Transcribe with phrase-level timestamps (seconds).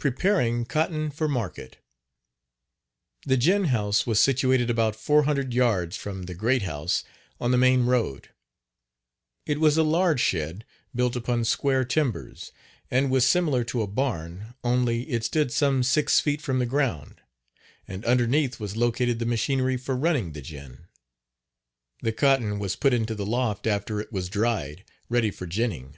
[0.00, 1.78] PREPARING COTTON FOR MARKET.
[3.24, 7.04] The gin house was situated about four hundred yards from "the great house"
[7.40, 8.28] on the main road.
[9.46, 12.52] It was a large shed built upon square timbers,
[12.90, 16.72] and was similar to a barn, only it stood some six feet from the Page
[16.72, 17.20] 33 ground,
[17.88, 20.80] and underneath was located the machinery for running the gin.
[22.02, 25.96] The cotton was put into the loft after it was dried, ready for ginning.